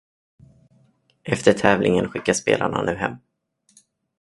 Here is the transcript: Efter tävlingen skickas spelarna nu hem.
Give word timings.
Efter 1.23 1.53
tävlingen 1.53 2.09
skickas 2.11 2.37
spelarna 2.37 2.81
nu 2.83 2.95
hem. 2.95 3.15